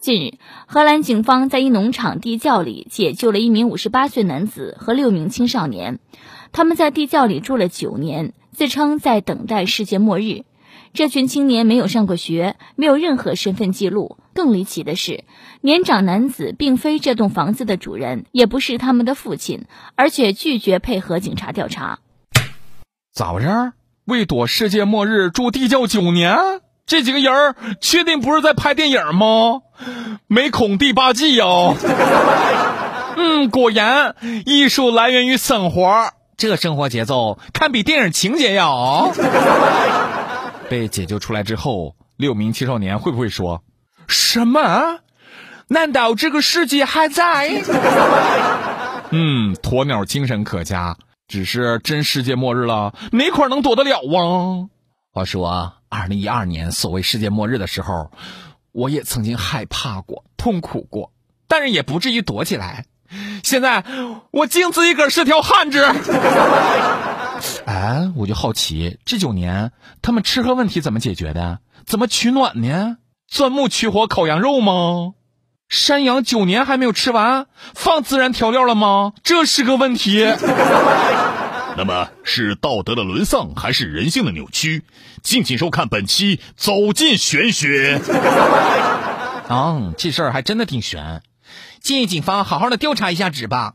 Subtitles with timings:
[0.00, 5.98] 近日，荷兰警方在一农场地窖里解救了一名五十八岁男子和六名青少年。
[6.52, 10.44] 他们在地窖里住了九年，自称在等待世界末日。
[10.94, 14.18] 这群青年没有上过学，没有任何身份记录。
[14.34, 15.24] 更离奇的是，
[15.62, 19.64] 年长男子并非这栋房子的主人，也不是他们的父亲，
[19.96, 21.98] 而且拒绝配合警察调查。
[23.12, 23.72] 咋回事？
[24.04, 26.36] 为躲世界末日住地窖九年？
[26.86, 29.60] 这几个人儿确定不是在拍电影吗？
[30.26, 31.74] 没恐第八季哦。
[33.16, 34.14] 嗯，果然，
[34.46, 38.68] 艺术来源于生活，这生活节奏堪比电影情节呀。
[40.70, 43.62] 被解救出来之后，六名青少年会不会说
[44.06, 45.00] ：“什么？
[45.68, 47.48] 难道这个世界还在？”
[49.10, 50.96] 嗯，鸵鸟精神可嘉。
[51.26, 54.68] 只是真世界末日了，哪块能躲得了啊？
[55.12, 55.72] 话说。
[55.90, 58.10] 二零一二年，所谓世界末日的时候，
[58.72, 61.12] 我也曾经害怕过、痛苦过，
[61.46, 62.86] 但是也不至于躲起来。
[63.42, 63.84] 现在
[64.30, 65.82] 我敬自己个儿是条汉子。
[67.64, 71.60] 哎，我就好奇，这九年他们吃喝问题怎么解决的？
[71.86, 72.98] 怎么取暖呢？
[73.26, 75.14] 钻木取火烤羊肉吗？
[75.68, 79.12] 山羊九年还没有吃完，放孜然调料了吗？
[79.22, 80.26] 这是个问题。
[81.76, 84.82] 那么是道德的沦丧，还是人性的扭曲？
[85.22, 87.98] 敬请收看本期《走进玄学》。
[89.48, 91.22] 啊，这事儿还真的挺悬，
[91.80, 93.74] 建议警方好好的调查一下纸吧。